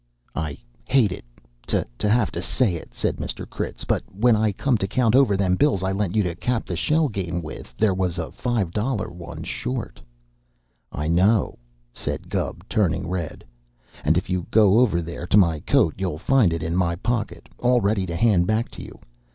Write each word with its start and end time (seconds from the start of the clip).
"I 0.33 0.57
hate 0.89 1.11
it, 1.11 1.23
to 1.67 1.85
have 2.09 2.31
to 2.31 2.41
say 2.41 2.73
it," 2.73 2.95
said 2.95 3.17
Mr. 3.17 3.47
Critz, 3.47 3.83
"but 3.85 4.01
when 4.11 4.35
I 4.35 4.51
come 4.51 4.75
to 4.79 4.87
count 4.87 5.13
over 5.13 5.37
them 5.37 5.53
bills 5.53 5.83
I 5.83 5.91
lent 5.91 6.15
you 6.15 6.23
to 6.23 6.33
cap 6.33 6.65
the 6.65 6.75
shell 6.75 7.07
game 7.07 7.39
with, 7.43 7.77
there 7.77 7.93
was 7.93 8.17
a 8.17 8.31
five 8.31 8.71
dollar 8.71 9.11
one 9.11 9.43
short." 9.43 10.01
"I 10.91 11.07
know," 11.07 11.59
said 11.93 12.29
Gubb, 12.29 12.67
turning 12.67 13.07
red. 13.09 13.43
"And 14.03 14.17
if 14.17 14.27
you 14.27 14.47
go 14.49 14.79
over 14.79 15.03
there 15.03 15.27
to 15.27 15.37
my 15.37 15.59
coat, 15.59 15.93
you'll 15.99 16.17
find 16.17 16.51
it 16.51 16.63
in 16.63 16.75
my 16.75 16.95
pocket, 16.95 17.47
all 17.59 17.79
ready 17.79 18.07
to 18.07 18.15
hand 18.15 18.47
back 18.47 18.71
to 18.71 18.81
you. 18.83 18.97